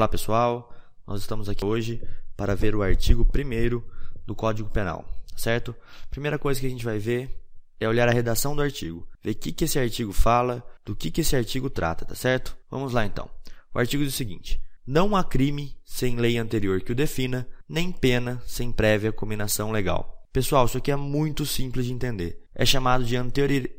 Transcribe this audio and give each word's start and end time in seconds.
Olá 0.00 0.08
pessoal, 0.08 0.74
nós 1.06 1.20
estamos 1.20 1.46
aqui 1.46 1.62
hoje 1.62 2.02
para 2.34 2.56
ver 2.56 2.74
o 2.74 2.82
artigo 2.82 3.22
1 3.22 3.82
do 4.24 4.34
Código 4.34 4.70
Penal, 4.70 5.04
certo? 5.36 5.76
Primeira 6.08 6.38
coisa 6.38 6.58
que 6.58 6.66
a 6.66 6.70
gente 6.70 6.86
vai 6.86 6.98
ver 6.98 7.38
é 7.78 7.86
olhar 7.86 8.08
a 8.08 8.10
redação 8.10 8.56
do 8.56 8.62
artigo, 8.62 9.06
ver 9.22 9.32
o 9.32 9.34
que, 9.34 9.52
que 9.52 9.64
esse 9.64 9.78
artigo 9.78 10.10
fala, 10.10 10.66
do 10.86 10.96
que, 10.96 11.10
que 11.10 11.20
esse 11.20 11.36
artigo 11.36 11.68
trata, 11.68 12.06
tá 12.06 12.14
certo? 12.14 12.56
Vamos 12.70 12.94
lá 12.94 13.04
então. 13.04 13.28
O 13.74 13.78
artigo 13.78 14.02
diz 14.02 14.14
o 14.14 14.16
seguinte: 14.16 14.58
Não 14.86 15.14
há 15.14 15.22
crime 15.22 15.76
sem 15.84 16.16
lei 16.16 16.38
anterior 16.38 16.80
que 16.80 16.92
o 16.92 16.96
defina, 16.96 17.46
nem 17.68 17.92
pena 17.92 18.42
sem 18.46 18.72
prévia 18.72 19.12
combinação 19.12 19.70
legal. 19.70 20.26
Pessoal, 20.32 20.64
isso 20.64 20.78
aqui 20.78 20.90
é 20.90 20.96
muito 20.96 21.44
simples 21.44 21.84
de 21.84 21.92
entender. 21.92 22.42
É 22.54 22.64
chamado 22.64 23.04
de 23.04 23.16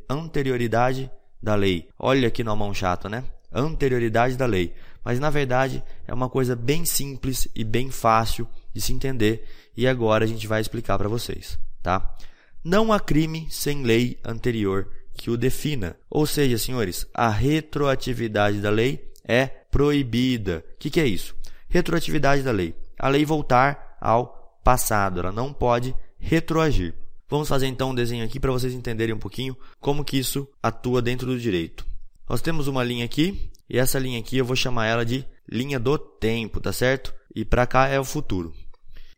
anterioridade 0.08 1.10
da 1.42 1.56
lei. 1.56 1.90
Olha 1.98 2.28
aqui 2.28 2.44
no 2.44 2.56
mão 2.56 2.72
chato, 2.76 3.10
né? 3.10 3.24
Anterioridade 3.52 4.36
da 4.36 4.46
lei. 4.46 4.74
Mas 5.04 5.20
na 5.20 5.30
verdade 5.30 5.84
é 6.08 6.14
uma 6.14 6.30
coisa 6.30 6.56
bem 6.56 6.86
simples 6.86 7.48
e 7.56 7.64
bem 7.64 7.90
fácil 7.90 8.48
de 8.74 8.80
se 8.80 8.94
entender 8.94 9.46
e 9.76 9.88
agora 9.88 10.26
a 10.26 10.28
gente 10.28 10.48
vai 10.48 10.62
explicar 10.62 10.98
para 10.98 11.10
vocês, 11.10 11.58
tá? 11.82 12.16
Não 12.64 12.94
há 12.94 13.00
crime 13.00 13.48
sem 13.50 13.84
lei 13.84 14.20
anterior 14.24 14.88
que 15.14 15.30
o 15.30 15.38
defina. 15.38 15.96
Ou 16.10 16.26
seja, 16.26 16.58
senhores, 16.58 17.08
a 17.14 17.30
retroatividade 17.30 18.60
da 18.62 18.70
lei 18.70 19.12
é 19.24 19.48
proibida. 19.48 20.64
O 20.76 20.78
que, 20.78 20.90
que 20.90 21.00
é 21.00 21.08
isso? 21.08 21.36
Retroatividade 21.68 22.44
da 22.44 22.52
lei. 22.52 22.76
A 23.00 23.08
lei 23.08 23.26
voltar 23.26 23.98
ao 24.00 24.60
passado. 24.64 25.20
Ela 25.20 25.32
não 25.32 25.52
pode 25.52 25.96
retroagir. 26.20 26.94
Vamos 27.28 27.48
fazer 27.48 27.68
então 27.68 27.92
um 27.92 27.96
desenho 27.96 28.26
aqui 28.26 28.40
para 28.40 28.52
vocês 28.52 28.74
entenderem 28.74 29.16
um 29.16 29.20
pouquinho 29.20 29.58
como 29.80 30.04
que 30.04 30.18
isso 30.18 30.48
atua 30.62 31.02
dentro 31.02 31.28
do 31.28 31.40
direito. 31.40 31.86
Nós 32.30 32.42
temos 32.42 32.68
uma 32.68 32.84
linha 32.84 33.06
aqui 33.06 33.52
e 33.70 33.78
essa 33.78 34.00
linha 34.00 34.20
aqui 34.20 34.38
eu 34.38 34.46
vou 34.46 34.56
chamar 34.56 34.88
ela 34.88 35.06
de 35.06 35.26
linha 35.50 35.80
do 35.80 35.98
tempo, 35.98 36.60
tá 36.60 36.72
certo? 36.72 37.14
E 37.36 37.44
para 37.44 37.68
cá 37.68 37.88
é 37.88 38.00
o 38.00 38.06
futuro. 38.06 38.54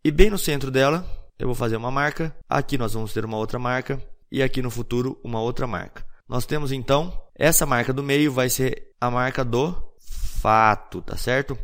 E 0.04 0.12
bem 0.12 0.30
no 0.30 0.38
centro 0.38 0.70
dela 0.72 1.06
eu 1.38 1.48
vou 1.48 1.56
fazer 1.56 1.76
uma 1.76 1.92
marca, 1.92 2.36
aqui 2.48 2.78
nós 2.78 2.94
vamos 2.94 3.14
ter 3.14 3.26
uma 3.26 3.38
outra 3.38 3.60
marca 3.60 4.02
e 4.32 4.42
aqui 4.42 4.62
no 4.62 4.70
futuro 4.70 5.20
uma 5.24 5.42
outra 5.42 5.68
marca. 5.68 6.06
Nós 6.28 6.46
temos 6.46 6.72
então 6.72 7.18
essa 7.36 7.66
marca 7.66 7.92
do 7.92 8.04
meio 8.04 8.32
vai 8.32 8.50
ser 8.50 8.92
a 9.00 9.10
marca 9.10 9.44
do 9.44 9.76
fato, 10.00 11.02
tá 11.02 11.18
certo? 11.18 11.58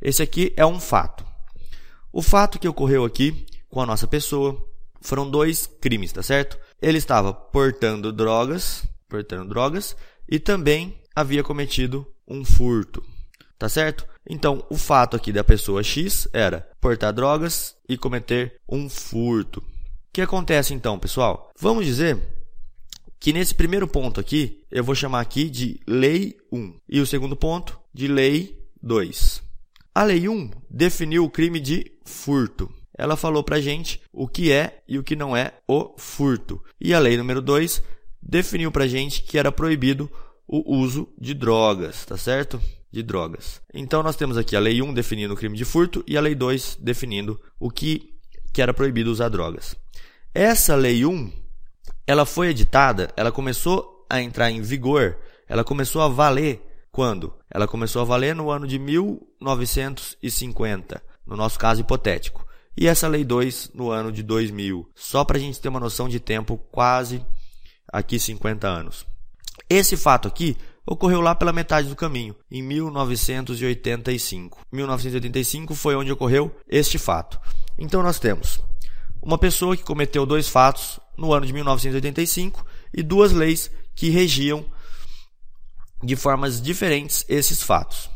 Esse 0.00 0.22
aqui 0.22 0.52
é 0.56 0.66
um 0.66 0.80
fato. 0.80 1.24
O 2.12 2.22
fato 2.22 2.58
que 2.58 2.68
ocorreu 2.68 3.04
aqui 3.04 3.46
com 3.68 3.80
a 3.80 3.86
nossa 3.86 4.06
pessoa 4.06 4.68
foram 5.00 5.30
dois 5.30 5.66
crimes, 5.66 6.12
tá 6.12 6.22
certo? 6.22 6.58
Ele 6.80 6.98
estava 6.98 7.32
portando 7.32 8.12
drogas, 8.12 8.84
portando 9.08 9.48
drogas 9.48 9.96
e 10.32 10.38
também 10.38 10.98
havia 11.14 11.44
cometido 11.44 12.06
um 12.26 12.42
furto, 12.42 13.04
tá 13.58 13.68
certo? 13.68 14.06
Então, 14.26 14.64
o 14.70 14.78
fato 14.78 15.14
aqui 15.14 15.30
da 15.30 15.44
pessoa 15.44 15.82
X 15.82 16.26
era 16.32 16.66
portar 16.80 17.12
drogas 17.12 17.76
e 17.86 17.98
cometer 17.98 18.58
um 18.66 18.88
furto. 18.88 19.60
O 19.60 19.64
que 20.10 20.22
acontece 20.22 20.72
então, 20.72 20.98
pessoal? 20.98 21.50
Vamos 21.60 21.84
dizer 21.84 22.18
que 23.20 23.30
nesse 23.30 23.54
primeiro 23.54 23.86
ponto 23.86 24.18
aqui, 24.18 24.64
eu 24.70 24.82
vou 24.82 24.94
chamar 24.94 25.20
aqui 25.20 25.50
de 25.50 25.78
Lei 25.86 26.38
1 26.50 26.76
e 26.88 27.00
o 27.02 27.06
segundo 27.06 27.36
ponto 27.36 27.78
de 27.92 28.08
Lei 28.08 28.58
2. 28.82 29.42
A 29.94 30.02
Lei 30.02 30.30
1 30.30 30.50
definiu 30.70 31.26
o 31.26 31.30
crime 31.30 31.60
de 31.60 31.92
furto 32.06 32.72
ela 32.96 33.16
falou 33.16 33.42
para 33.42 33.60
gente 33.60 34.00
o 34.12 34.28
que 34.28 34.52
é 34.52 34.82
e 34.86 34.98
o 34.98 35.02
que 35.02 35.16
não 35.16 35.36
é 35.36 35.54
o 35.66 35.94
furto. 35.96 36.62
E 36.80 36.92
a 36.92 36.98
lei 36.98 37.16
número 37.16 37.40
2 37.40 37.82
definiu 38.22 38.70
para 38.70 38.86
gente 38.86 39.22
que 39.22 39.38
era 39.38 39.50
proibido 39.50 40.10
o 40.46 40.76
uso 40.76 41.08
de 41.18 41.32
drogas, 41.34 42.04
tá 42.04 42.16
certo? 42.16 42.60
De 42.90 43.02
drogas. 43.02 43.60
Então 43.72 44.02
nós 44.02 44.16
temos 44.16 44.36
aqui 44.36 44.54
a 44.54 44.60
lei 44.60 44.82
1 44.82 44.94
definindo 44.94 45.34
o 45.34 45.36
crime 45.36 45.56
de 45.56 45.64
furto 45.64 46.04
e 46.06 46.16
a 46.16 46.20
lei 46.20 46.34
2 46.34 46.78
definindo 46.80 47.40
o 47.58 47.70
que, 47.70 48.12
que 48.52 48.62
era 48.62 48.74
proibido 48.74 49.10
usar 49.10 49.28
drogas. 49.28 49.76
Essa 50.34 50.74
lei 50.74 51.04
1, 51.04 51.30
ela 52.06 52.24
foi 52.24 52.48
editada, 52.48 53.10
ela 53.16 53.32
começou 53.32 54.06
a 54.08 54.20
entrar 54.20 54.50
em 54.50 54.62
vigor, 54.62 55.18
ela 55.48 55.64
começou 55.64 56.02
a 56.02 56.08
valer 56.08 56.60
quando? 56.90 57.34
Ela 57.50 57.66
começou 57.66 58.02
a 58.02 58.04
valer 58.04 58.34
no 58.34 58.50
ano 58.50 58.66
de 58.66 58.78
1950, 58.78 61.02
no 61.26 61.36
nosso 61.36 61.58
caso 61.58 61.80
hipotético 61.80 62.46
e 62.76 62.86
essa 62.86 63.08
Lei 63.08 63.24
2 63.24 63.72
no 63.74 63.90
ano 63.90 64.10
de 64.10 64.22
2000. 64.22 64.88
Só 64.94 65.24
para 65.24 65.36
a 65.36 65.40
gente 65.40 65.60
ter 65.60 65.68
uma 65.68 65.80
noção 65.80 66.08
de 66.08 66.18
tempo, 66.18 66.58
quase 66.70 67.24
aqui 67.92 68.18
50 68.18 68.66
anos. 68.66 69.06
Esse 69.68 69.96
fato 69.96 70.26
aqui 70.26 70.56
ocorreu 70.86 71.20
lá 71.20 71.34
pela 71.34 71.52
metade 71.52 71.88
do 71.88 71.96
caminho, 71.96 72.34
em 72.50 72.62
1985. 72.62 74.60
1985 74.72 75.74
foi 75.74 75.94
onde 75.94 76.10
ocorreu 76.10 76.54
este 76.68 76.98
fato. 76.98 77.38
Então 77.78 78.02
nós 78.02 78.18
temos 78.18 78.60
uma 79.20 79.38
pessoa 79.38 79.76
que 79.76 79.84
cometeu 79.84 80.26
dois 80.26 80.48
fatos 80.48 80.98
no 81.16 81.32
ano 81.32 81.46
de 81.46 81.52
1985 81.52 82.64
e 82.92 83.02
duas 83.02 83.32
leis 83.32 83.70
que 83.94 84.10
regiam 84.10 84.64
de 86.02 86.16
formas 86.16 86.60
diferentes 86.60 87.24
esses 87.28 87.62
fatos. 87.62 88.10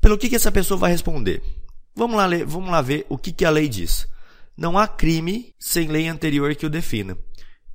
Pelo 0.00 0.16
que, 0.16 0.28
que 0.28 0.36
essa 0.36 0.52
pessoa 0.52 0.78
vai 0.78 0.92
responder? 0.92 1.42
Vamos 1.94 2.16
lá, 2.16 2.26
ler, 2.26 2.46
vamos 2.46 2.70
lá 2.70 2.80
ver 2.80 3.04
o 3.08 3.18
que, 3.18 3.32
que 3.32 3.44
a 3.44 3.50
lei 3.50 3.68
diz. 3.68 4.08
Não 4.56 4.78
há 4.78 4.86
crime 4.86 5.54
sem 5.58 5.88
lei 5.88 6.06
anterior 6.06 6.54
que 6.54 6.66
o 6.66 6.70
defina. 6.70 7.18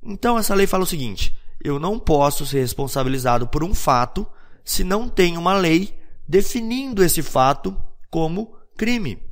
Então, 0.06 0.38
essa 0.38 0.54
lei 0.54 0.66
fala 0.66 0.84
o 0.84 0.86
seguinte: 0.86 1.36
eu 1.62 1.78
não 1.78 1.98
posso 1.98 2.46
ser 2.46 2.60
responsabilizado 2.60 3.46
por 3.46 3.64
um 3.64 3.74
fato 3.74 4.26
se 4.64 4.82
não 4.84 5.08
tem 5.08 5.36
uma 5.36 5.54
lei 5.54 5.98
definindo 6.26 7.02
esse 7.02 7.22
fato 7.22 7.76
como 8.10 8.56
crime. 8.76 9.22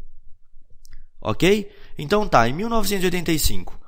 Ok? 1.21 1.71
Então 1.97 2.29
tá, 2.29 2.49
em 2.49 2.53
1985, 2.53 3.81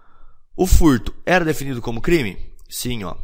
o 0.56 0.66
furto 0.66 1.14
era 1.24 1.44
definido 1.44 1.82
como 1.82 2.00
crime? 2.00 2.54
Sim, 2.68 3.04
ó. 3.04 3.14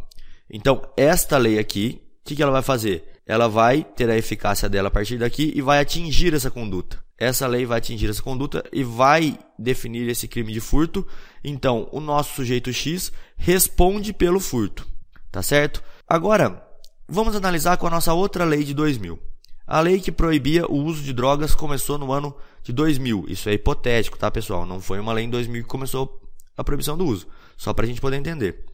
Então, 0.51 0.83
esta 0.97 1.39
lei 1.39 1.59
aqui, 1.59 2.03
o 2.21 2.25
que, 2.25 2.37
que 2.37 2.43
ela 2.43 2.53
vai 2.53 2.63
fazer? 2.63 3.12
Ela 3.27 3.49
vai 3.49 3.85
ter 3.85 4.11
a 4.11 4.17
eficácia 4.17 4.69
dela 4.69 4.89
a 4.89 4.91
partir 4.91 5.19
daqui 5.19 5.53
e 5.55 5.63
vai 5.63 5.81
atingir 5.81 6.35
essa 6.35 6.51
conduta 6.51 7.03
essa 7.23 7.47
lei 7.47 7.65
vai 7.65 7.79
atingir 7.79 8.11
essa 8.11 8.21
conduta 8.21 8.65
e 8.73 8.83
vai 8.83 9.39
definir 9.57 10.09
esse 10.09 10.27
crime 10.27 10.53
de 10.53 10.61
furto. 10.61 11.07
Então, 11.45 11.89
o 11.93 12.01
nosso 12.01 12.35
sujeito 12.35 12.73
X 12.73 13.13
responde 13.37 14.13
pelo 14.13 14.41
furto, 14.41 14.87
tá 15.31 15.41
certo? 15.41 15.83
Agora, 16.07 16.67
vamos 17.09 17.37
analisar 17.37 17.77
com 17.77 17.87
a 17.87 17.91
nossa 17.91 18.13
outra 18.13 18.45
lei 18.45 18.65
de 18.65 18.75
2000. 18.75 19.19
A 19.65 19.79
lei 19.81 20.01
que 20.01 20.11
proibia 20.11 20.67
o 20.67 20.75
uso 20.75 21.01
de 21.01 21.13
drogas 21.13 21.55
começou 21.55 21.97
no 21.97 22.13
ano 22.13 22.35
de 22.61 22.73
2000. 22.73 23.27
Isso 23.29 23.49
é 23.49 23.53
hipotético, 23.53 24.19
tá, 24.19 24.29
pessoal? 24.29 24.67
Não 24.67 24.81
foi 24.81 24.99
uma 24.99 25.13
lei 25.13 25.25
em 25.25 25.31
2000 25.31 25.63
que 25.63 25.69
começou 25.69 26.21
a 26.57 26.65
proibição 26.65 26.99
do 26.99 27.07
uso. 27.07 27.29
Só 27.57 27.73
para 27.73 27.85
a 27.85 27.89
gente 27.89 28.01
poder 28.01 28.17
entender. 28.17 28.65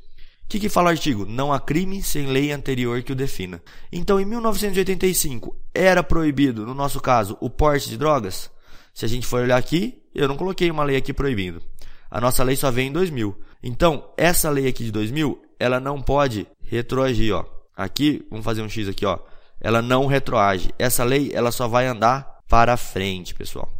O 0.48 0.50
que, 0.50 0.60
que 0.60 0.70
fala 0.70 0.86
o 0.86 0.91
artigo? 0.92 1.26
Não 1.26 1.53
há 1.53 1.60
crime 1.60 2.03
sem 2.03 2.26
lei 2.26 2.50
anterior 2.53 3.03
que 3.03 3.12
o 3.12 3.14
defina. 3.14 3.62
Então, 3.92 4.19
em 4.19 4.25
1985, 4.25 5.54
era 5.75 6.03
proibido, 6.03 6.64
no 6.64 6.72
nosso 6.72 7.00
caso, 7.00 7.36
o 7.38 7.50
porte 7.50 7.91
de 7.91 7.98
drogas? 7.98 8.50
Se 8.94 9.04
a 9.04 9.08
gente 9.08 9.26
for 9.26 9.42
olhar 9.42 9.58
aqui, 9.58 10.03
eu 10.14 10.26
não 10.26 10.38
coloquei 10.38 10.70
uma 10.70 10.84
lei 10.84 10.97
aqui 10.97 11.12
proibindo. 11.12 11.60
A 12.10 12.19
nossa 12.19 12.42
lei 12.42 12.56
só 12.56 12.70
vem 12.70 12.88
em 12.88 12.92
2000. 12.92 13.38
Então, 13.62 14.10
essa 14.16 14.48
lei 14.48 14.66
aqui 14.66 14.84
de 14.84 14.91
2000, 14.91 15.38
ela 15.60 15.78
não 15.78 16.00
pode 16.00 16.47
retroagir, 16.62 17.34
ó. 17.34 17.44
Aqui, 17.76 18.26
vamos 18.31 18.42
fazer 18.42 18.62
um 18.62 18.70
X 18.70 18.88
aqui, 18.88 19.04
ó. 19.04 19.19
Ela 19.60 19.82
não 19.82 20.06
retroage. 20.06 20.70
Essa 20.78 21.04
lei, 21.04 21.31
ela 21.34 21.53
só 21.53 21.69
vai 21.69 21.87
andar 21.87 22.38
para 22.48 22.75
frente, 22.78 23.34
pessoal. 23.34 23.70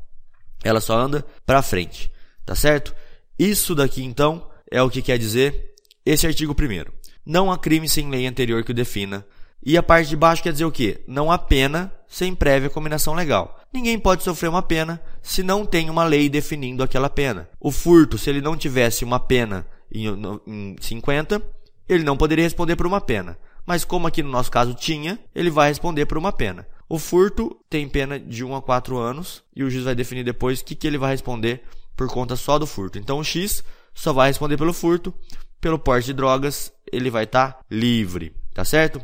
Ela 0.63 0.83
só 0.83 0.99
anda 0.99 1.25
para 1.47 1.63
frente, 1.63 2.13
tá 2.45 2.55
certo? 2.55 2.95
Isso 3.39 3.75
daqui, 3.75 4.05
então, 4.05 4.51
é 4.71 4.83
o 4.83 4.91
que 4.91 5.01
quer 5.01 5.17
dizer 5.17 5.69
esse 6.11 6.27
artigo 6.27 6.55
primeiro. 6.55 6.93
Não 7.25 7.51
há 7.51 7.59
crime 7.59 7.89
sem 7.89 8.09
lei 8.09 8.27
anterior 8.27 8.65
que 8.65 8.71
o 8.71 8.75
defina. 8.75 9.27
E 9.63 9.77
a 9.77 9.83
parte 9.83 10.09
de 10.09 10.17
baixo 10.17 10.43
quer 10.43 10.53
dizer 10.53 10.65
o 10.65 10.73
quê? 10.73 11.03
Não 11.07 11.31
há 11.31 11.37
pena 11.37 11.93
sem 12.09 12.35
prévia 12.35 12.71
combinação 12.71 13.15
legal. 13.15 13.61
Ninguém 13.73 13.99
pode 13.99 14.23
sofrer 14.23 14.49
uma 14.49 14.63
pena 14.63 15.03
se 15.21 15.43
não 15.43 15.67
tem 15.67 15.91
uma 15.91 16.05
lei 16.05 16.29
definindo 16.29 16.83
aquela 16.83 17.11
pena. 17.11 17.49
O 17.61 17.71
furto, 17.71 18.17
se 18.17 18.31
ele 18.31 18.41
não 18.41 18.57
tivesse 18.57 19.05
uma 19.05 19.21
pena 19.21 19.67
em, 19.93 20.07
em 20.47 20.77
50, 20.81 21.43
ele 21.89 22.05
não 22.05 22.17
poderia 22.17 22.45
responder 22.45 22.77
por 22.77 22.87
uma 22.87 23.01
pena. 23.01 23.37
Mas 23.67 23.85
como 23.85 24.07
aqui 24.07 24.23
no 24.23 24.31
nosso 24.31 24.51
caso 24.51 24.73
tinha, 24.73 25.19
ele 25.35 25.51
vai 25.51 25.69
responder 25.69 26.07
por 26.07 26.17
uma 26.17 26.33
pena. 26.33 26.67
O 26.89 26.99
furto 26.99 27.55
tem 27.69 27.87
pena 27.87 28.19
de 28.19 28.43
1 28.43 28.55
a 28.55 28.63
4 28.63 28.97
anos 28.97 29.43
e 29.55 29.63
o 29.63 29.69
juiz 29.69 29.85
vai 29.85 29.95
definir 29.95 30.25
depois 30.25 30.61
o 30.61 30.65
que, 30.65 30.75
que 30.75 30.87
ele 30.87 30.97
vai 30.97 31.11
responder 31.11 31.63
por 31.95 32.09
conta 32.09 32.35
só 32.35 32.59
do 32.59 32.67
furto. 32.67 32.99
Então 32.99 33.19
o 33.19 33.25
X 33.25 33.63
só 33.93 34.13
vai 34.13 34.29
responder 34.29 34.57
pelo 34.57 34.73
furto, 34.73 35.13
pelo 35.61 35.79
porte 35.79 36.07
de 36.07 36.13
drogas, 36.13 36.73
ele 36.93 37.11
vai 37.11 37.25
estar 37.25 37.53
tá 37.53 37.61
livre, 37.71 38.35
tá 38.55 38.65
certo? 38.65 39.01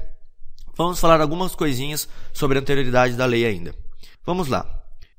Vamos 0.76 0.98
falar 0.98 1.20
algumas 1.20 1.54
coisinhas 1.54 2.08
sobre 2.32 2.58
a 2.58 2.60
anterioridade 2.60 3.14
da 3.14 3.26
lei 3.26 3.44
ainda. 3.44 3.74
Vamos 4.24 4.48
lá. 4.48 4.66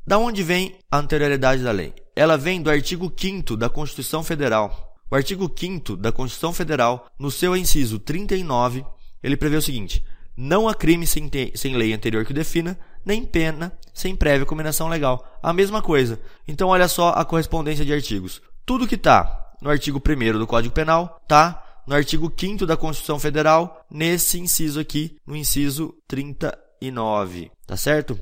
Da 0.05 0.17
onde 0.17 0.43
vem 0.43 0.77
a 0.91 0.97
anterioridade 0.97 1.63
da 1.63 1.71
lei? 1.71 1.93
Ela 2.15 2.37
vem 2.37 2.61
do 2.61 2.69
artigo 2.69 3.11
5 3.15 3.55
da 3.55 3.69
Constituição 3.69 4.23
Federal. 4.23 4.95
O 5.09 5.15
artigo 5.15 5.51
5 5.53 5.95
da 5.95 6.11
Constituição 6.11 6.51
Federal, 6.51 7.07
no 7.17 7.31
seu 7.31 7.55
inciso 7.55 7.99
39, 7.99 8.85
ele 9.23 9.37
prevê 9.37 9.55
o 9.55 9.61
seguinte: 9.61 10.03
Não 10.35 10.67
há 10.67 10.75
crime 10.75 11.07
sem, 11.07 11.29
sem 11.55 11.75
lei 11.75 11.93
anterior 11.93 12.25
que 12.25 12.31
o 12.31 12.35
defina, 12.35 12.77
nem 13.05 13.23
pena 13.23 13.71
sem 13.93 14.15
prévia 14.15 14.45
combinação 14.45 14.89
legal. 14.89 15.25
A 15.41 15.53
mesma 15.53 15.81
coisa. 15.81 16.19
Então, 16.47 16.67
olha 16.67 16.87
só 16.87 17.09
a 17.09 17.23
correspondência 17.23 17.85
de 17.85 17.93
artigos. 17.93 18.41
Tudo 18.65 18.87
que 18.87 18.95
está 18.95 19.44
no 19.65 19.71
artigo 19.71 19.99
1 19.99 20.37
do 20.37 20.45
Código 20.45 20.75
Penal 20.75 21.19
está 21.23 21.81
no 21.87 21.95
artigo 21.95 22.31
5 22.31 22.67
da 22.67 22.77
Constituição 22.77 23.17
Federal, 23.17 23.83
nesse 23.89 24.39
inciso 24.39 24.79
aqui, 24.79 25.17
no 25.25 25.35
inciso 25.35 25.95
39. 26.07 27.51
Tá 27.65 27.75
certo? 27.75 28.19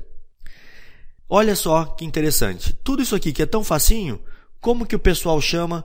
Olha 1.28 1.54
só 1.54 1.84
que 1.84 2.02
interessante. 2.02 2.72
Tudo 2.82 3.02
isso 3.02 3.14
aqui 3.14 3.30
que 3.30 3.42
é 3.42 3.46
tão 3.46 3.62
facinho, 3.62 4.22
como 4.58 4.86
que 4.86 4.96
o 4.96 4.98
pessoal 4.98 5.38
chama, 5.38 5.84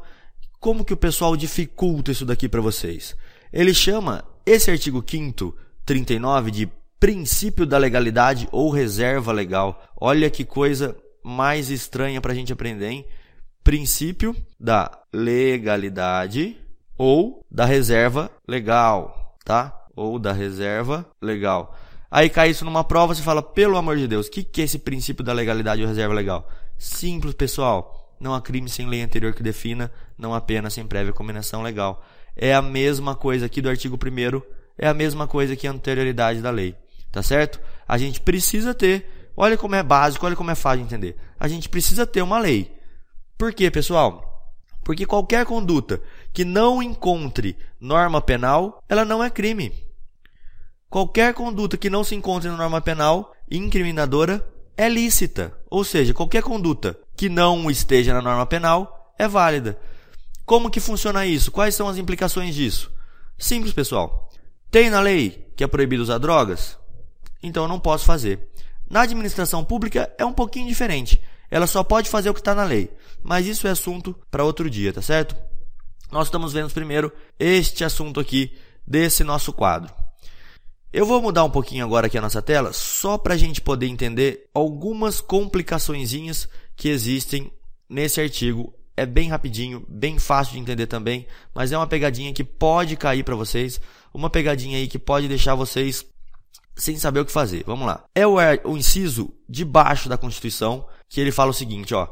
como 0.62 0.86
que 0.86 0.94
o 0.94 0.98
pessoal 0.98 1.36
dificulta 1.36 2.10
isso 2.10 2.26
daqui 2.26 2.48
para 2.48 2.62
vocês? 2.62 3.14
Ele 3.52 3.74
chama 3.74 4.24
esse 4.46 4.72
artigo 4.72 5.04
5 5.06 5.54
39 5.86 6.52
de 6.52 6.72
princípio 6.98 7.66
da 7.66 7.78
legalidade 7.78 8.48
ou 8.54 8.70
reserva 8.70 9.34
legal. 9.34 9.84
Olha 10.00 10.30
que 10.30 10.46
coisa 10.46 10.96
mais 11.22 11.70
estranha 11.70 12.22
para 12.22 12.32
a 12.32 12.36
gente 12.36 12.54
aprender, 12.54 12.90
hein? 12.90 13.06
Princípio 13.70 14.36
da 14.60 14.90
legalidade 15.14 16.58
ou 16.98 17.46
da 17.52 17.66
reserva 17.66 18.32
legal, 18.48 19.38
tá? 19.46 19.86
Ou 19.96 20.18
da 20.18 20.34
reserva 20.34 21.06
legal. 21.22 21.78
Aí 22.10 22.32
cai 22.32 22.50
isso 22.50 22.66
numa 22.66 22.84
prova, 22.84 23.14
você 23.14 23.22
fala, 23.22 23.44
pelo 23.44 23.78
amor 23.78 23.96
de 23.96 24.08
Deus, 24.08 24.26
o 24.26 24.32
que, 24.32 24.44
que 24.44 24.62
é 24.62 24.64
esse 24.64 24.80
princípio 24.80 25.24
da 25.24 25.34
legalidade 25.34 25.84
ou 25.84 25.88
reserva 25.88 26.16
legal? 26.16 26.50
Simples, 26.80 27.36
pessoal. 27.36 28.12
Não 28.20 28.34
há 28.34 28.42
crime 28.42 28.68
sem 28.68 28.88
lei 28.88 29.04
anterior 29.04 29.36
que 29.36 29.44
defina, 29.44 29.92
não 30.18 30.34
há 30.34 30.42
pena 30.42 30.72
sem 30.72 30.88
prévia 30.88 31.14
combinação 31.14 31.62
legal. 31.62 32.04
É 32.36 32.56
a 32.56 32.64
mesma 32.64 33.16
coisa 33.16 33.46
aqui 33.46 33.62
do 33.62 33.70
artigo 33.70 34.00
1 34.04 34.42
é 34.80 34.88
a 34.88 34.96
mesma 34.96 35.28
coisa 35.28 35.56
que 35.56 35.68
a 35.68 35.72
anterioridade 35.72 36.42
da 36.42 36.50
lei. 36.50 36.76
Tá 37.12 37.22
certo? 37.22 37.62
A 37.88 38.00
gente 38.00 38.20
precisa 38.20 38.74
ter, 38.74 39.30
olha 39.38 39.56
como 39.56 39.76
é 39.76 39.84
básico, 39.84 40.26
olha 40.26 40.36
como 40.36 40.50
é 40.50 40.56
fácil 40.56 40.80
de 40.80 40.86
entender. 40.86 41.18
A 41.40 41.48
gente 41.48 41.70
precisa 41.70 42.08
ter 42.08 42.24
uma 42.24 42.40
lei. 42.40 42.79
Por 43.40 43.54
quê, 43.54 43.72
pessoal? 43.72 44.52
Porque 44.84 45.06
qualquer 45.06 45.46
conduta 45.46 46.02
que 46.34 46.44
não 46.44 46.84
encontre 46.84 47.56
norma 47.80 48.22
penal, 48.22 48.84
ela 48.90 49.06
não 49.06 49.24
é 49.24 49.30
crime. 49.30 49.72
Qualquer 50.90 51.34
conduta 51.34 51.78
que 51.78 51.90
não 51.90 52.04
se 52.04 52.14
encontre 52.14 52.50
na 52.50 52.58
norma 52.58 52.82
penal 52.82 53.34
incriminadora 53.50 54.46
é 54.76 54.90
lícita. 54.90 55.58
Ou 55.70 55.86
seja, 55.86 56.14
qualquer 56.14 56.44
conduta 56.44 57.00
que 57.16 57.30
não 57.30 57.72
esteja 57.72 58.14
na 58.14 58.22
norma 58.22 58.46
penal 58.46 59.14
é 59.18 59.26
válida. 59.26 59.80
Como 60.46 60.70
que 60.70 60.82
funciona 60.82 61.26
isso? 61.26 61.50
Quais 61.50 61.74
são 61.74 61.88
as 61.88 61.98
implicações 61.98 62.54
disso? 62.54 62.92
Simples, 63.38 63.72
pessoal. 63.72 64.30
Tem 64.70 64.90
na 64.90 65.00
lei 65.00 65.50
que 65.56 65.64
é 65.64 65.68
proibido 65.68 66.04
usar 66.04 66.18
drogas? 66.18 66.78
Então 67.42 67.64
eu 67.64 67.70
não 67.70 67.80
posso 67.80 68.04
fazer. 68.04 68.50
Na 68.90 69.04
administração 69.04 69.64
pública 69.64 70.14
é 70.18 70.26
um 70.26 70.34
pouquinho 70.34 70.68
diferente. 70.68 71.22
Ela 71.50 71.68
só 71.68 71.84
pode 71.84 72.10
fazer 72.10 72.30
o 72.30 72.34
que 72.34 72.42
está 72.42 72.54
na 72.54 72.64
lei. 72.64 72.92
Mas 73.24 73.46
isso 73.46 73.68
é 73.68 73.72
assunto 73.72 74.16
para 74.30 74.44
outro 74.44 74.70
dia, 74.70 74.94
tá 74.94 75.02
certo? 75.02 75.36
Nós 76.12 76.28
estamos 76.28 76.54
vendo 76.54 76.72
primeiro 76.72 77.12
este 77.38 77.84
assunto 77.84 78.20
aqui 78.20 78.52
desse 78.86 79.24
nosso 79.24 79.54
quadro. 79.54 79.94
Eu 80.92 81.06
vou 81.06 81.22
mudar 81.22 81.44
um 81.44 81.52
pouquinho 81.52 81.86
agora 81.86 82.08
aqui 82.08 82.18
a 82.18 82.22
nossa 82.22 82.42
tela, 82.42 82.74
só 82.74 83.16
para 83.16 83.36
a 83.36 83.38
gente 83.38 83.62
poder 83.62 83.86
entender 83.86 84.50
algumas 84.56 85.22
complicaçõezinhas 85.22 86.50
que 86.76 86.90
existem 86.90 87.52
nesse 87.88 88.20
artigo. 88.20 88.74
É 88.98 89.06
bem 89.06 89.30
rapidinho, 89.30 89.86
bem 89.88 90.18
fácil 90.18 90.54
de 90.54 90.60
entender 90.60 90.88
também, 90.88 91.28
mas 91.54 91.72
é 91.72 91.78
uma 91.78 91.86
pegadinha 91.86 92.34
que 92.34 92.44
pode 92.44 92.98
cair 92.98 93.24
para 93.24 93.36
vocês, 93.36 93.80
uma 94.12 94.32
pegadinha 94.32 94.80
aí 94.80 94.88
que 94.88 94.98
pode 94.98 95.28
deixar 95.28 95.54
vocês 95.54 96.04
sem 96.76 96.98
saber 96.98 97.20
o 97.20 97.26
que 97.26 97.32
fazer. 97.32 97.64
Vamos 97.68 97.86
lá. 97.86 98.04
É 98.16 98.26
o, 98.26 98.38
o 98.64 98.76
inciso 98.76 99.32
de 99.48 99.64
baixo 99.64 100.10
da 100.10 100.18
Constituição 100.18 100.88
que 101.10 101.20
ele 101.20 101.32
fala 101.32 101.52
o 101.52 101.54
seguinte, 101.54 101.94
ó. 101.94 102.08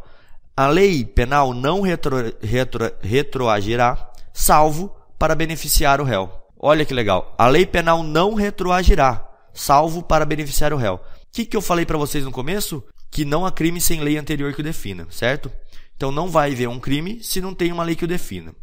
A 0.55 0.67
lei 0.67 1.05
penal 1.05 1.53
não 1.53 1.81
retro, 1.81 2.33
retro, 2.41 2.91
retroagirá, 2.99 4.11
salvo 4.33 4.93
para 5.19 5.35
beneficiar 5.35 6.01
o 6.01 6.03
réu. 6.03 6.31
Olha 6.59 6.83
que 6.83 6.93
legal. 6.93 7.35
A 7.37 7.47
lei 7.47 7.65
penal 7.65 8.01
não 8.01 8.33
retroagirá, 8.33 9.23
salvo 9.53 10.01
para 10.01 10.25
beneficiar 10.25 10.73
o 10.73 10.77
réu. 10.77 10.95
O 10.95 10.99
que, 11.31 11.45
que 11.45 11.55
eu 11.55 11.61
falei 11.61 11.85
para 11.85 11.97
vocês 11.97 12.23
no 12.25 12.31
começo? 12.31 12.83
Que 13.11 13.23
não 13.23 13.45
há 13.45 13.51
crime 13.51 13.79
sem 13.79 14.01
lei 14.01 14.17
anterior 14.17 14.51
que 14.53 14.61
o 14.61 14.63
defina, 14.63 15.07
certo? 15.11 15.51
Então 15.95 16.11
não 16.11 16.27
vai 16.27 16.51
haver 16.51 16.67
um 16.67 16.79
crime 16.79 17.23
se 17.23 17.39
não 17.39 17.53
tem 17.53 17.71
uma 17.71 17.83
lei 17.83 17.95
que 17.95 18.05
o 18.05 18.07
defina. 18.07 18.53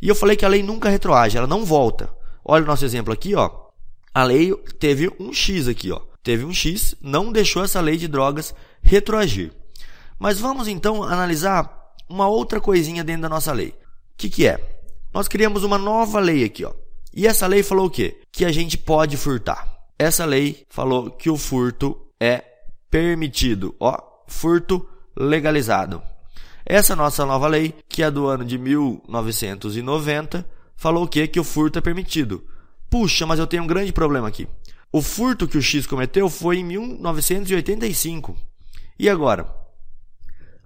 E 0.00 0.08
eu 0.08 0.14
falei 0.14 0.36
que 0.36 0.44
a 0.44 0.48
lei 0.48 0.62
nunca 0.62 0.88
retroage, 0.88 1.36
ela 1.36 1.46
não 1.46 1.64
volta. 1.64 2.08
Olha 2.44 2.64
o 2.64 2.66
nosso 2.66 2.84
exemplo 2.84 3.12
aqui, 3.12 3.34
ó. 3.34 3.50
A 4.14 4.22
lei 4.22 4.54
teve 4.78 5.12
um 5.20 5.32
X 5.32 5.68
aqui, 5.68 5.90
ó. 5.90 6.00
Teve 6.22 6.44
um 6.44 6.52
X, 6.52 6.94
não 7.00 7.32
deixou 7.32 7.64
essa 7.64 7.80
lei 7.80 7.96
de 7.96 8.08
drogas 8.08 8.54
retroagir. 8.82 9.52
Mas 10.20 10.38
vamos 10.38 10.68
então 10.68 11.02
analisar 11.02 11.94
uma 12.06 12.28
outra 12.28 12.60
coisinha 12.60 13.02
dentro 13.02 13.22
da 13.22 13.28
nossa 13.30 13.52
lei. 13.52 13.70
O 13.70 13.74
que, 14.18 14.28
que 14.28 14.46
é? 14.46 14.78
Nós 15.14 15.26
criamos 15.26 15.64
uma 15.64 15.78
nova 15.78 16.20
lei 16.20 16.44
aqui, 16.44 16.62
ó. 16.62 16.74
E 17.14 17.26
essa 17.26 17.46
lei 17.46 17.62
falou 17.62 17.86
o 17.86 17.90
quê? 17.90 18.20
Que 18.30 18.44
a 18.44 18.52
gente 18.52 18.76
pode 18.76 19.16
furtar. 19.16 19.66
Essa 19.98 20.26
lei 20.26 20.66
falou 20.68 21.10
que 21.10 21.30
o 21.30 21.38
furto 21.38 21.96
é 22.20 22.44
permitido, 22.90 23.74
ó, 23.80 23.96
furto 24.26 24.86
legalizado. 25.16 26.02
Essa 26.66 26.94
nossa 26.94 27.24
nova 27.24 27.48
lei, 27.48 27.74
que 27.88 28.02
é 28.02 28.10
do 28.10 28.26
ano 28.26 28.44
de 28.44 28.58
1990, 28.58 30.46
falou 30.76 31.04
o 31.04 31.08
quê? 31.08 31.26
Que 31.26 31.40
o 31.40 31.44
furto 31.44 31.78
é 31.78 31.82
permitido. 31.82 32.44
Puxa, 32.90 33.24
mas 33.24 33.38
eu 33.38 33.46
tenho 33.46 33.62
um 33.62 33.66
grande 33.66 33.92
problema 33.92 34.28
aqui. 34.28 34.46
O 34.92 35.00
furto 35.00 35.48
que 35.48 35.56
o 35.56 35.62
X 35.62 35.86
cometeu 35.86 36.28
foi 36.28 36.58
em 36.58 36.64
1985. 36.64 38.36
E 38.98 39.08
agora? 39.08 39.60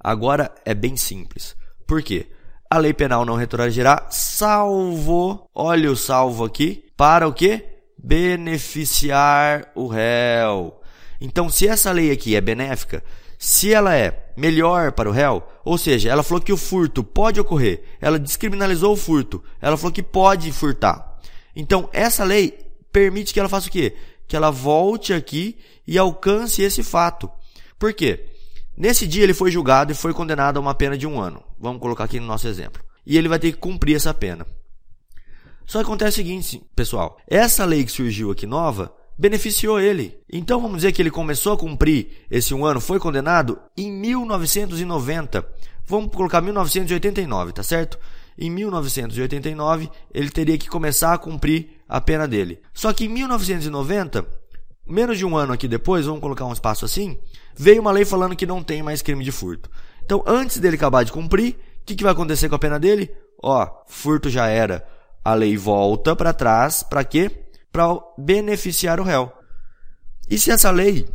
Agora 0.05 0.55
é 0.67 0.75
bem 0.75 0.99
simples. 0.99 1.57
Por 1.87 2.03
quê? 2.03 2.27
A 2.71 2.77
lei 2.77 2.93
penal 2.93 3.25
não 3.25 3.37
retroagirá, 3.37 4.07
salvo, 4.11 5.49
olha 5.55 5.91
o 5.91 5.97
salvo 5.97 6.45
aqui, 6.45 6.85
para 6.95 7.27
o 7.27 7.33
quê? 7.33 7.65
Beneficiar 7.97 9.73
o 9.75 9.87
réu. 9.87 10.79
Então, 11.19 11.49
se 11.49 11.67
essa 11.67 11.91
lei 11.91 12.11
aqui 12.11 12.37
é 12.37 12.41
benéfica, 12.43 13.03
se 13.39 13.73
ela 13.73 13.97
é 13.97 14.27
melhor 14.37 14.93
para 14.93 15.09
o 15.09 15.13
réu, 15.13 15.43
ou 15.65 15.79
seja, 15.79 16.11
ela 16.11 16.23
falou 16.23 16.43
que 16.43 16.53
o 16.53 16.57
furto 16.59 17.03
pode 17.03 17.41
ocorrer, 17.41 17.83
ela 17.99 18.19
descriminalizou 18.19 18.93
o 18.93 18.97
furto, 18.97 19.43
ela 19.59 19.79
falou 19.79 19.93
que 19.93 20.03
pode 20.03 20.53
furtar. 20.53 21.19
Então, 21.57 21.89
essa 21.95 22.25
lei 22.25 22.59
permite 22.93 23.33
que 23.33 23.41
ela 23.41 23.49
faça 23.49 23.69
o 23.69 23.73
quê? 23.73 23.97
Que 24.29 24.37
ela 24.37 24.51
volte 24.51 25.15
aqui 25.15 25.57
e 25.87 25.97
alcance 25.97 26.61
esse 26.61 26.83
fato. 26.83 27.31
Por 27.79 27.95
quê? 27.95 28.34
Nesse 28.77 29.07
dia 29.07 29.23
ele 29.23 29.35
foi 29.35 29.51
julgado 29.51 29.93
e 29.93 29.95
foi 29.95 30.13
condenado 30.13 30.57
a 30.57 30.61
uma 30.61 30.75
pena 30.75 30.99
de 30.99 31.07
um 31.07 31.21
ano. 31.21 31.43
Vamos 31.59 31.81
colocar 31.81 32.05
aqui 32.05 32.19
no 32.19 32.27
nosso 32.27 32.49
exemplo. 32.49 32.83
E 33.07 33.17
ele 33.17 33.29
vai 33.29 33.39
ter 33.39 33.53
que 33.53 33.59
cumprir 33.59 33.95
essa 33.95 34.13
pena. 34.13 34.47
Só 35.67 35.79
que 35.79 35.85
acontece 35.85 36.21
o 36.21 36.25
seguinte, 36.25 36.63
pessoal. 36.75 37.19
Essa 37.27 37.65
lei 37.65 37.85
que 37.85 37.93
surgiu 37.93 38.31
aqui 38.31 38.47
nova 38.47 38.93
beneficiou 39.17 39.81
ele. 39.81 40.19
Então 40.31 40.61
vamos 40.61 40.79
dizer 40.79 40.93
que 40.93 41.01
ele 41.01 41.11
começou 41.11 41.53
a 41.53 41.59
cumprir 41.59 42.27
esse 42.31 42.53
um 42.53 42.65
ano, 42.65 42.81
foi 42.81 42.99
condenado 42.99 43.59
em 43.77 43.91
1990. 43.91 45.47
Vamos 45.87 46.15
colocar 46.15 46.41
1989, 46.41 47.53
tá 47.53 47.63
certo? 47.63 47.99
Em 48.37 48.51
1989 48.51 49.89
ele 50.13 50.31
teria 50.31 50.59
que 50.59 50.69
começar 50.69 51.13
a 51.13 51.19
cumprir 51.19 51.81
a 51.89 52.01
pena 52.01 52.27
dele. 52.27 52.61
Só 52.73 52.93
que 52.93 53.05
em 53.05 53.09
1990, 53.09 54.27
menos 54.87 55.19
de 55.19 55.25
um 55.25 55.37
ano 55.37 55.53
aqui 55.53 55.67
depois, 55.67 56.07
vamos 56.07 56.21
colocar 56.21 56.45
um 56.45 56.53
espaço 56.53 56.85
assim, 56.85 57.19
veio 57.57 57.81
uma 57.81 57.93
lei 57.93 58.05
falando 58.05 58.37
que 58.37 58.47
não 58.47 58.63
tem 58.63 58.83
mais 58.83 59.03
crime 59.03 59.25
de 59.25 59.33
furto. 59.33 59.71
Então, 60.05 60.23
antes 60.27 60.59
dele 60.59 60.77
acabar 60.77 61.05
de 61.05 61.13
cumprir, 61.13 61.55
o 61.81 61.85
que, 61.87 61.95
que 61.95 62.03
vai 62.03 62.13
acontecer 62.13 62.49
com 62.49 62.55
a 62.55 62.59
pena 62.59 62.79
dele? 62.79 63.11
Ó, 63.43 63.69
furto 63.87 64.29
já 64.29 64.47
era. 64.47 64.87
A 65.25 65.35
lei 65.35 65.57
volta 65.57 66.15
para 66.15 66.33
trás, 66.33 66.83
para 66.83 67.05
quê? 67.05 67.31
Para 67.73 67.99
beneficiar 68.19 69.01
o 69.01 69.05
réu. 69.05 69.33
E 70.29 70.39
se 70.39 70.51
essa 70.51 70.71
lei, 70.71 71.07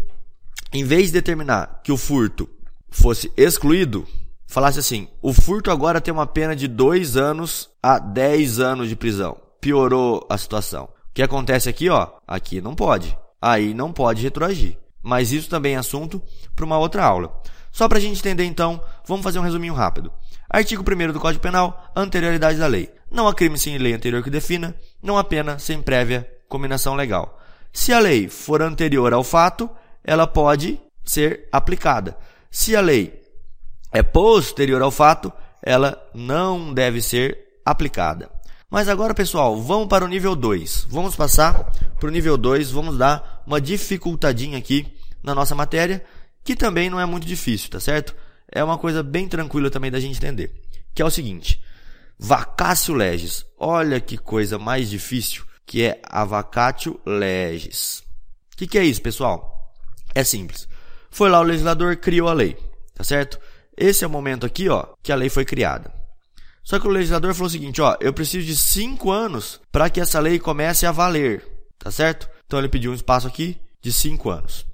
em 0.73 0.83
vez 0.83 1.07
de 1.07 1.13
determinar 1.13 1.81
que 1.83 1.91
o 1.91 1.97
furto 1.97 2.49
fosse 2.89 3.31
excluído, 3.37 4.07
falasse 4.47 4.79
assim: 4.79 5.07
o 5.21 5.33
furto 5.33 5.71
agora 5.71 6.01
tem 6.01 6.13
uma 6.13 6.27
pena 6.27 6.55
de 6.55 6.67
2 6.67 7.17
anos 7.17 7.69
a 7.81 7.99
10 7.99 8.59
anos 8.59 8.89
de 8.89 8.95
prisão. 8.95 9.37
Piorou 9.61 10.25
a 10.29 10.37
situação. 10.37 10.85
O 10.85 10.89
que 11.13 11.21
acontece 11.21 11.69
aqui, 11.69 11.89
ó? 11.89 12.07
Aqui 12.27 12.61
não 12.61 12.75
pode. 12.75 13.17
Aí 13.41 13.73
não 13.73 13.91
pode 13.91 14.21
retroagir. 14.21 14.77
Mas 15.01 15.31
isso 15.31 15.49
também 15.49 15.75
é 15.75 15.77
assunto 15.77 16.21
para 16.55 16.65
uma 16.65 16.77
outra 16.77 17.03
aula. 17.03 17.41
Só 17.71 17.87
para 17.87 17.97
a 17.97 18.01
gente 18.01 18.19
entender 18.19 18.45
então, 18.45 18.81
vamos 19.05 19.23
fazer 19.23 19.39
um 19.39 19.43
resuminho 19.43 19.73
rápido. 19.73 20.11
Artigo 20.49 20.83
1 20.83 21.13
do 21.13 21.19
Código 21.19 21.41
Penal, 21.41 21.91
anterioridade 21.95 22.57
da 22.57 22.67
lei. 22.67 22.91
Não 23.09 23.27
há 23.27 23.33
crime 23.33 23.57
sem 23.57 23.77
lei 23.77 23.93
anterior 23.93 24.23
que 24.23 24.29
defina, 24.29 24.75
não 25.01 25.17
há 25.17 25.23
pena 25.23 25.59
sem 25.59 25.81
prévia 25.81 26.27
combinação 26.47 26.95
legal. 26.95 27.39
Se 27.71 27.93
a 27.93 27.99
lei 27.99 28.27
for 28.27 28.61
anterior 28.61 29.13
ao 29.13 29.23
fato, 29.23 29.69
ela 30.03 30.25
pode 30.25 30.81
ser 31.05 31.47
aplicada. 31.51 32.17
Se 32.49 32.75
a 32.75 32.81
lei 32.81 33.21
é 33.91 34.01
posterior 34.01 34.81
ao 34.81 34.91
fato, 34.91 35.31
ela 35.61 36.01
não 36.13 36.73
deve 36.73 37.01
ser 37.01 37.37
aplicada. 37.63 38.29
Mas 38.69 38.87
agora, 38.87 39.15
pessoal, 39.15 39.59
vamos 39.59 39.87
para 39.87 40.05
o 40.05 40.07
nível 40.07 40.35
2. 40.35 40.85
Vamos 40.89 41.15
passar 41.15 41.71
para 41.99 42.07
o 42.07 42.11
nível 42.11 42.37
2, 42.37 42.69
vamos 42.69 42.97
dar 42.99 43.41
uma 43.47 43.59
dificultadinha 43.59 44.59
aqui 44.59 44.85
na 45.23 45.33
nossa 45.33 45.55
matéria, 45.55 46.05
que 46.43 46.55
também 46.55 46.87
não 46.87 46.99
é 46.99 47.05
muito 47.05 47.25
difícil, 47.25 47.71
tá 47.71 47.79
certo? 47.79 48.15
É 48.51 48.63
uma 48.63 48.77
coisa 48.77 49.01
bem 49.01 49.27
tranquila 49.27 49.71
também 49.71 49.89
da 49.89 49.99
gente 49.99 50.17
entender. 50.17 50.53
Que 50.93 51.01
é 51.01 51.05
o 51.05 51.09
seguinte: 51.09 51.59
vacatio 52.17 52.93
legis. 52.93 53.43
Olha 53.57 53.99
que 53.99 54.17
coisa 54.17 54.59
mais 54.59 54.87
difícil 54.87 55.43
que 55.65 55.83
é 55.83 55.99
a 56.03 56.23
vacatio 56.23 56.99
legis. 57.03 58.03
O 58.53 58.57
que, 58.57 58.67
que 58.67 58.77
é 58.77 58.83
isso, 58.83 59.01
pessoal? 59.01 59.73
É 60.13 60.23
simples. 60.23 60.67
Foi 61.09 61.29
lá 61.29 61.39
o 61.39 61.43
legislador 61.43 61.97
criou 61.97 62.27
a 62.27 62.33
lei, 62.33 62.55
tá 62.93 63.03
certo? 63.03 63.39
Esse 63.75 64.03
é 64.03 64.07
o 64.07 64.09
momento 64.11 64.45
aqui, 64.45 64.69
ó, 64.69 64.85
que 65.01 65.11
a 65.11 65.15
lei 65.15 65.29
foi 65.29 65.45
criada. 65.45 65.98
Só 66.69 66.79
que 66.79 66.87
o 66.87 66.91
legislador 66.91 67.33
falou 67.33 67.47
o 67.47 67.49
seguinte, 67.49 67.81
ó, 67.81 67.97
eu 67.99 68.13
preciso 68.13 68.45
de 68.45 68.55
cinco 68.55 69.09
anos 69.09 69.59
para 69.71 69.89
que 69.89 69.99
essa 69.99 70.19
lei 70.19 70.37
comece 70.37 70.85
a 70.85 70.91
valer, 70.91 71.43
tá 71.79 71.89
certo? 71.89 72.29
Então 72.45 72.59
ele 72.59 72.69
pediu 72.69 72.91
um 72.91 72.93
espaço 72.93 73.25
aqui 73.25 73.57
de 73.81 73.91
cinco 73.91 74.29
anos. 74.29 74.67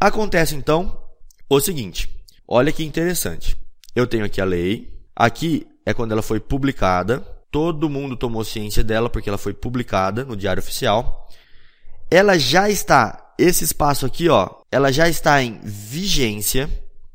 Acontece 0.00 0.54
então 0.54 0.98
o 1.46 1.60
seguinte, 1.60 2.08
olha 2.48 2.72
que 2.72 2.82
interessante. 2.82 3.54
Eu 3.94 4.06
tenho 4.06 4.24
aqui 4.24 4.40
a 4.40 4.46
lei, 4.46 4.98
aqui 5.14 5.66
é 5.84 5.92
quando 5.92 6.12
ela 6.12 6.22
foi 6.22 6.40
publicada, 6.40 7.20
todo 7.50 7.90
mundo 7.90 8.16
tomou 8.16 8.42
ciência 8.42 8.82
dela 8.82 9.10
porque 9.10 9.28
ela 9.28 9.36
foi 9.36 9.52
publicada 9.52 10.24
no 10.24 10.34
Diário 10.34 10.62
Oficial. 10.62 11.28
Ela 12.10 12.38
já 12.38 12.70
está, 12.70 13.34
esse 13.38 13.62
espaço 13.62 14.06
aqui, 14.06 14.30
ó, 14.30 14.48
ela 14.72 14.90
já 14.90 15.06
está 15.06 15.42
em 15.42 15.60
vigência. 15.62 16.66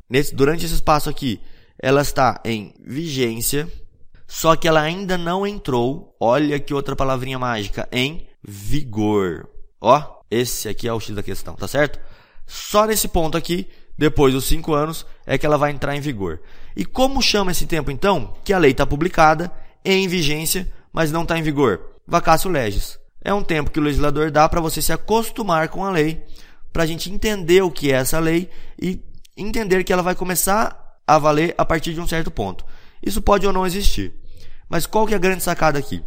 Nesse, 0.07 0.35
durante 0.35 0.63
esse 0.63 0.75
espaço 0.75 1.09
aqui, 1.09 1.41
ela 1.81 2.01
está 2.01 2.41
em 2.43 2.73
vigência, 2.85 3.71
só 4.29 4.55
que 4.55 4.67
ela 4.67 4.79
ainda 4.79 5.17
não 5.17 5.45
entrou. 5.45 6.15
Olha 6.19 6.59
que 6.59 6.71
outra 6.71 6.95
palavrinha 6.95 7.39
mágica, 7.39 7.89
em 7.91 8.27
vigor. 8.43 9.49
Ó, 9.81 10.21
esse 10.29 10.69
aqui 10.69 10.87
é 10.87 10.93
o 10.93 10.99
X 10.99 11.15
da 11.15 11.23
questão, 11.23 11.55
tá 11.55 11.67
certo? 11.67 11.99
Só 12.45 12.85
nesse 12.85 13.07
ponto 13.07 13.35
aqui, 13.35 13.67
depois 13.97 14.31
dos 14.31 14.45
cinco 14.45 14.75
anos, 14.75 15.03
é 15.25 15.35
que 15.35 15.47
ela 15.47 15.57
vai 15.57 15.71
entrar 15.71 15.95
em 15.95 15.99
vigor. 15.99 16.39
E 16.75 16.85
como 16.85 17.23
chama 17.23 17.49
esse 17.49 17.65
tempo 17.65 17.89
então? 17.89 18.37
Que 18.43 18.53
a 18.53 18.59
lei 18.59 18.69
está 18.69 18.85
publicada 18.85 19.51
em 19.83 20.07
vigência, 20.07 20.71
mas 20.93 21.11
não 21.11 21.23
está 21.23 21.35
em 21.35 21.41
vigor. 21.41 21.81
Vacácio 22.05 22.51
legis. 22.51 22.99
É 23.23 23.33
um 23.33 23.43
tempo 23.43 23.71
que 23.71 23.79
o 23.79 23.83
legislador 23.83 24.29
dá 24.29 24.47
para 24.47 24.61
você 24.61 24.79
se 24.79 24.93
acostumar 24.93 25.69
com 25.69 25.83
a 25.83 25.89
lei, 25.89 26.23
para 26.71 26.83
a 26.83 26.85
gente 26.85 27.11
entender 27.11 27.63
o 27.63 27.71
que 27.71 27.91
é 27.91 27.95
essa 27.95 28.19
lei 28.19 28.47
e 28.79 29.01
entender 29.35 29.83
que 29.83 29.91
ela 29.91 30.03
vai 30.03 30.13
começar 30.13 30.99
a 31.07 31.17
valer 31.17 31.55
a 31.57 31.65
partir 31.65 31.95
de 31.95 31.99
um 31.99 32.07
certo 32.07 32.29
ponto. 32.29 32.63
Isso 33.03 33.23
pode 33.23 33.47
ou 33.47 33.51
não 33.51 33.65
existir. 33.65 34.18
Mas 34.69 34.85
qual 34.85 35.07
que 35.07 35.13
é 35.13 35.17
a 35.17 35.19
grande 35.19 35.43
sacada 35.43 35.79
aqui? 35.79 36.03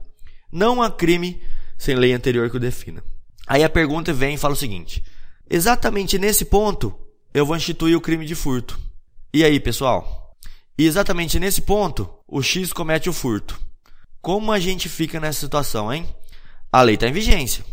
Não 0.51 0.83
há 0.83 0.91
crime 0.91 1.43
sem 1.77 1.97
lei 1.97 2.13
anterior 2.13 2.49
que 2.49 2.57
o 2.57 2.61
defina. 2.61 3.03
Aí 3.47 3.65
a 3.65 3.69
pergunta 3.69 4.13
vem 4.13 4.35
e 4.35 4.39
fala 4.39 4.55
o 4.55 4.57
seguinte: 4.57 5.03
exatamente 5.51 6.19
nesse 6.19 6.45
ponto 6.45 6.95
eu 7.35 7.45
vou 7.45 7.57
instituir 7.57 7.97
o 7.97 8.01
crime 8.01 8.25
de 8.25 8.35
furto. 8.35 8.79
E 9.35 9.43
aí, 9.45 9.59
pessoal? 9.59 10.37
E 10.79 10.87
exatamente 10.87 11.39
nesse 11.39 11.63
ponto, 11.63 12.09
o 12.29 12.43
X 12.43 12.73
comete 12.73 13.09
o 13.09 13.13
furto. 13.13 13.59
Como 14.21 14.53
a 14.53 14.61
gente 14.61 14.89
fica 14.89 15.19
nessa 15.19 15.41
situação, 15.41 15.93
hein? 15.93 16.07
A 16.71 16.83
lei 16.83 16.95
está 16.95 17.09
em 17.09 17.13
vigência. 17.13 17.65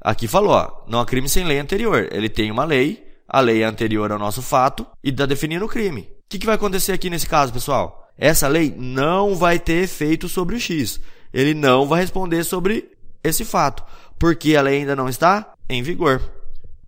Aqui 0.00 0.28
falou, 0.28 0.52
ó, 0.52 0.84
não 0.88 1.00
há 1.00 1.06
crime 1.06 1.28
sem 1.28 1.44
lei 1.44 1.58
anterior. 1.58 2.08
Ele 2.12 2.28
tem 2.28 2.50
uma 2.50 2.64
lei, 2.64 3.04
a 3.28 3.40
lei 3.40 3.62
é 3.62 3.64
anterior 3.64 4.10
ao 4.10 4.18
nosso 4.18 4.40
fato 4.40 4.86
e 5.02 5.10
está 5.10 5.26
definindo 5.26 5.64
o 5.64 5.68
crime. 5.68 6.02
O 6.02 6.06
que, 6.28 6.38
que 6.38 6.46
vai 6.46 6.54
acontecer 6.54 6.92
aqui 6.92 7.10
nesse 7.10 7.26
caso, 7.26 7.52
pessoal? 7.52 8.07
Essa 8.18 8.48
lei 8.48 8.74
não 8.76 9.36
vai 9.36 9.58
ter 9.58 9.84
efeito 9.84 10.28
sobre 10.28 10.56
o 10.56 10.60
X. 10.60 11.00
Ele 11.32 11.54
não 11.54 11.86
vai 11.86 12.00
responder 12.00 12.42
sobre 12.42 12.90
esse 13.22 13.44
fato, 13.44 13.84
porque 14.18 14.56
a 14.56 14.62
lei 14.62 14.80
ainda 14.80 14.96
não 14.96 15.08
está 15.08 15.54
em 15.68 15.82
vigor. 15.82 16.20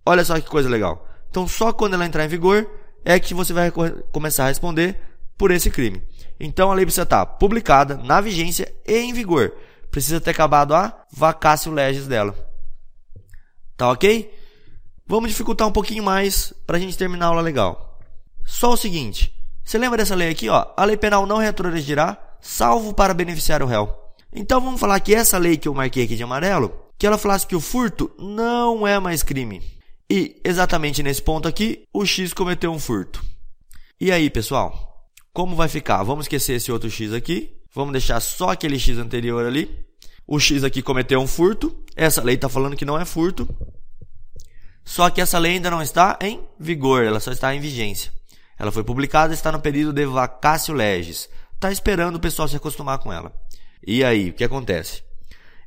Olha 0.05 0.25
só 0.25 0.39
que 0.39 0.49
coisa 0.49 0.69
legal. 0.69 1.07
Então, 1.29 1.47
só 1.47 1.71
quando 1.71 1.93
ela 1.93 2.05
entrar 2.05 2.25
em 2.25 2.29
vigor 2.29 2.69
é 3.05 3.19
que 3.19 3.33
você 3.33 3.53
vai 3.53 3.71
começar 4.11 4.45
a 4.45 4.47
responder 4.49 4.99
por 5.37 5.51
esse 5.51 5.71
crime. 5.71 6.03
Então 6.39 6.71
a 6.71 6.73
lei 6.73 6.85
precisa 6.85 7.03
estar 7.03 7.25
publicada, 7.25 7.97
na 7.97 8.19
vigência 8.19 8.73
e 8.87 8.97
em 8.97 9.13
vigor. 9.13 9.53
Precisa 9.89 10.21
ter 10.21 10.31
acabado 10.31 10.73
a 10.73 11.03
vacácio 11.11 11.71
legis 11.71 12.07
dela. 12.07 12.35
Tá 13.77 13.89
ok? 13.91 14.33
Vamos 15.05 15.29
dificultar 15.29 15.67
um 15.67 15.71
pouquinho 15.71 16.03
mais 16.03 16.53
para 16.65 16.77
a 16.77 16.79
gente 16.79 16.97
terminar 16.97 17.25
a 17.25 17.29
aula 17.29 17.41
legal. 17.41 17.99
Só 18.45 18.71
o 18.73 18.77
seguinte: 18.77 19.35
você 19.71 19.77
lembra 19.77 19.99
dessa 19.99 20.15
lei 20.15 20.27
aqui? 20.27 20.49
Ó? 20.49 20.67
A 20.75 20.83
lei 20.83 20.97
penal 20.97 21.25
não 21.25 21.37
retroagirá, 21.37 22.17
salvo 22.41 22.93
para 22.93 23.13
beneficiar 23.13 23.63
o 23.63 23.65
réu. 23.65 23.89
Então 24.33 24.59
vamos 24.59 24.81
falar 24.81 24.99
que 24.99 25.15
essa 25.15 25.37
lei 25.37 25.55
que 25.55 25.65
eu 25.65 25.73
marquei 25.73 26.03
aqui 26.03 26.17
de 26.17 26.23
amarelo, 26.23 26.73
que 26.99 27.07
ela 27.07 27.17
falasse 27.17 27.47
que 27.47 27.55
o 27.55 27.61
furto 27.61 28.11
não 28.19 28.85
é 28.85 28.99
mais 28.99 29.23
crime. 29.23 29.61
E 30.09 30.35
exatamente 30.43 31.01
nesse 31.01 31.21
ponto 31.21 31.47
aqui, 31.47 31.83
o 31.93 32.05
X 32.05 32.33
cometeu 32.33 32.69
um 32.69 32.79
furto. 32.79 33.23
E 33.97 34.11
aí, 34.11 34.29
pessoal? 34.29 35.07
Como 35.31 35.55
vai 35.55 35.69
ficar? 35.69 36.03
Vamos 36.03 36.25
esquecer 36.25 36.57
esse 36.57 36.69
outro 36.69 36.91
x 36.91 37.13
aqui. 37.13 37.55
Vamos 37.73 37.93
deixar 37.93 38.19
só 38.19 38.49
aquele 38.49 38.77
x 38.77 38.97
anterior 38.97 39.45
ali. 39.45 39.73
O 40.27 40.37
x 40.37 40.65
aqui 40.65 40.81
cometeu 40.81 41.21
um 41.21 41.27
furto. 41.27 41.81
Essa 41.95 42.21
lei 42.21 42.35
está 42.35 42.49
falando 42.49 42.75
que 42.75 42.83
não 42.83 42.99
é 42.99 43.05
furto. 43.05 43.47
Só 44.83 45.09
que 45.09 45.21
essa 45.21 45.39
lei 45.39 45.53
ainda 45.53 45.71
não 45.71 45.81
está 45.81 46.19
em 46.19 46.41
vigor, 46.59 47.05
ela 47.05 47.21
só 47.21 47.31
está 47.31 47.55
em 47.55 47.61
vigência. 47.61 48.11
Ela 48.61 48.71
foi 48.71 48.83
publicada 48.83 49.33
está 49.33 49.51
no 49.51 49.59
período 49.59 49.91
de 49.91 50.05
vacácio 50.05 50.71
legis. 50.71 51.27
Está 51.55 51.71
esperando 51.71 52.17
o 52.17 52.19
pessoal 52.19 52.47
se 52.47 52.55
acostumar 52.55 52.99
com 52.99 53.11
ela. 53.11 53.33
E 53.83 54.03
aí, 54.03 54.29
o 54.29 54.33
que 54.33 54.43
acontece? 54.43 55.01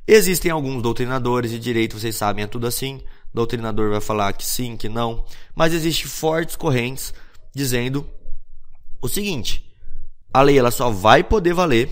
Existem 0.07 0.49
alguns 0.49 0.81
doutrinadores 0.81 1.51
de 1.51 1.59
direito, 1.59 1.99
vocês 1.99 2.15
sabem, 2.15 2.45
é 2.45 2.47
tudo 2.47 2.65
assim. 2.65 3.03
O 3.33 3.35
doutrinador 3.35 3.89
vai 3.89 3.99
falar 3.99 4.31
que 4.31 4.45
sim, 4.45 4.77
que 4.77 4.87
não. 4.87 5.25
Mas 5.53 5.73
existem 5.73 6.07
fortes 6.07 6.55
correntes 6.55 7.13
dizendo 7.53 8.09
o 9.01 9.09
seguinte: 9.09 9.69
a 10.33 10.41
lei 10.41 10.57
ela 10.57 10.71
só 10.71 10.89
vai 10.89 11.21
poder 11.21 11.53
valer, 11.53 11.91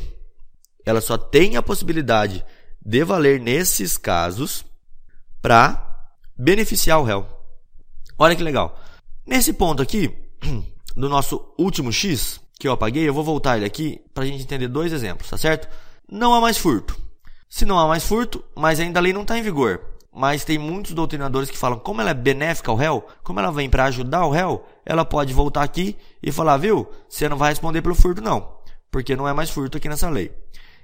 ela 0.86 1.02
só 1.02 1.18
tem 1.18 1.58
a 1.58 1.62
possibilidade 1.62 2.46
de 2.82 3.04
valer 3.04 3.42
nesses 3.42 3.98
casos 3.98 4.64
para 5.42 6.16
beneficiar 6.38 7.02
o 7.02 7.04
réu. 7.04 7.28
Olha 8.18 8.38
que 8.38 8.42
legal. 8.42 8.80
Nesse 9.28 9.52
ponto 9.52 9.84
aqui, 9.84 10.10
do 10.96 11.10
nosso 11.10 11.54
último 11.58 11.92
X, 11.92 12.40
que 12.60 12.68
eu 12.68 12.72
apaguei, 12.72 13.08
eu 13.08 13.14
vou 13.14 13.24
voltar 13.24 13.58
ele 13.58 13.66
aqui 13.66 14.02
para 14.14 14.24
a 14.24 14.28
gente 14.28 14.44
entender 14.44 14.68
dois 14.68 14.94
exemplos, 14.94 15.30
tá 15.30 15.38
certo? 15.38 15.68
Não 16.10 16.34
há 16.34 16.42
mais 16.42 16.58
furto. 16.58 16.96
Se 17.50 17.66
não 17.66 17.80
há 17.80 17.88
mais 17.88 18.04
furto, 18.04 18.44
mas 18.56 18.80
ainda 18.80 19.00
a 19.00 19.02
lei 19.02 19.14
não 19.14 19.22
está 19.24 19.38
em 19.38 19.44
vigor, 19.44 19.82
mas 20.12 20.44
tem 20.44 20.58
muitos 20.58 20.94
doutrinadores 20.94 21.50
que 21.50 21.58
falam 21.58 21.80
como 21.80 22.02
ela 22.02 22.12
é 22.12 22.14
benéfica 22.14 22.72
ao 22.72 22.78
réu, 22.78 23.06
como 23.24 23.40
ela 23.40 23.52
vem 23.52 23.70
para 23.70 23.86
ajudar 23.86 24.26
o 24.26 24.32
réu, 24.32 24.66
ela 24.86 25.04
pode 25.04 25.34
voltar 25.34 25.64
aqui 25.64 25.98
e 26.22 26.32
falar, 26.32 26.58
viu, 26.58 26.90
você 27.10 27.28
não 27.28 27.38
vai 27.38 27.50
responder 27.50 27.82
pelo 27.82 27.96
furto 27.96 28.22
não, 28.22 28.58
porque 28.92 29.16
não 29.16 29.28
é 29.28 29.34
mais 29.34 29.50
furto 29.50 29.78
aqui 29.78 29.90
nessa 29.90 30.10
lei. 30.10 30.32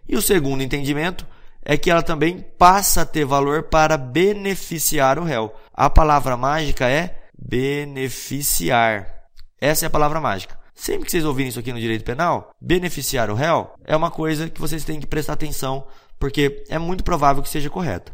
E 0.07 0.15
o 0.15 0.21
segundo 0.21 0.63
entendimento 0.63 1.25
é 1.63 1.77
que 1.77 1.91
ela 1.91 2.01
também 2.01 2.43
passa 2.57 3.01
a 3.01 3.05
ter 3.05 3.25
valor 3.25 3.63
para 3.63 3.97
beneficiar 3.97 5.19
o 5.19 5.23
réu. 5.23 5.53
A 5.73 5.89
palavra 5.89 6.35
mágica 6.35 6.89
é 6.89 7.19
beneficiar. 7.37 9.18
Essa 9.61 9.85
é 9.85 9.87
a 9.87 9.89
palavra 9.89 10.21
mágica. 10.21 10.57
Sempre 10.73 11.05
que 11.05 11.11
vocês 11.11 11.25
ouvirem 11.25 11.49
isso 11.49 11.59
aqui 11.59 11.73
no 11.73 11.79
direito 11.79 12.05
penal, 12.05 12.51
beneficiar 12.61 13.29
o 13.29 13.35
réu 13.35 13.71
é 13.83 13.95
uma 13.95 14.09
coisa 14.09 14.49
que 14.49 14.61
vocês 14.61 14.85
têm 14.85 14.99
que 14.99 15.05
prestar 15.05 15.33
atenção, 15.33 15.85
porque 16.17 16.63
é 16.69 16.79
muito 16.79 17.03
provável 17.03 17.43
que 17.43 17.49
seja 17.49 17.69
correta. 17.69 18.13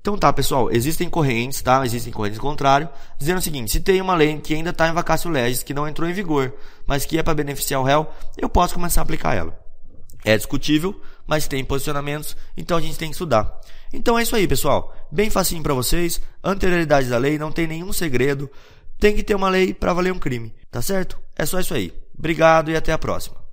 Então 0.00 0.16
tá, 0.16 0.32
pessoal, 0.32 0.70
existem 0.70 1.10
correntes, 1.10 1.60
tá? 1.60 1.84
Existem 1.84 2.12
correntes 2.12 2.38
contrário, 2.38 2.88
dizendo 3.18 3.38
o 3.38 3.42
seguinte: 3.42 3.72
se 3.72 3.80
tem 3.80 4.00
uma 4.00 4.14
lei 4.14 4.38
que 4.38 4.54
ainda 4.54 4.70
está 4.70 4.88
em 4.88 4.92
vacácio 4.92 5.28
legis, 5.28 5.64
que 5.64 5.74
não 5.74 5.88
entrou 5.88 6.08
em 6.08 6.12
vigor, 6.12 6.54
mas 6.86 7.04
que 7.04 7.18
é 7.18 7.24
para 7.24 7.34
beneficiar 7.34 7.80
o 7.80 7.84
réu, 7.84 8.08
eu 8.38 8.48
posso 8.48 8.74
começar 8.74 9.00
a 9.00 9.02
aplicar 9.02 9.34
ela. 9.34 9.58
É 10.24 10.36
discutível, 10.36 11.00
mas 11.26 11.48
tem 11.48 11.64
posicionamentos, 11.64 12.36
então 12.56 12.76
a 12.76 12.80
gente 12.80 12.96
tem 12.96 13.08
que 13.08 13.14
estudar. 13.14 13.52
Então 13.92 14.18
é 14.18 14.22
isso 14.22 14.36
aí, 14.36 14.46
pessoal. 14.46 14.94
Bem 15.10 15.28
facinho 15.30 15.62
para 15.62 15.74
vocês. 15.74 16.20
Anterioridade 16.42 17.08
da 17.08 17.18
lei, 17.18 17.38
não 17.38 17.50
tem 17.50 17.66
nenhum 17.66 17.92
segredo. 17.92 18.48
Tem 18.98 19.14
que 19.14 19.22
ter 19.22 19.34
uma 19.34 19.48
lei 19.48 19.74
para 19.74 19.92
valer 19.92 20.12
um 20.12 20.18
crime, 20.18 20.54
tá 20.70 20.80
certo? 20.80 21.18
É 21.36 21.44
só 21.44 21.60
isso 21.60 21.74
aí. 21.74 21.92
Obrigado 22.18 22.70
e 22.70 22.76
até 22.76 22.92
a 22.92 22.98
próxima. 22.98 23.45